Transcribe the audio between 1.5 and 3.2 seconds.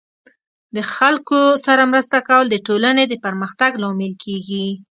سره مرسته کول د ټولنې د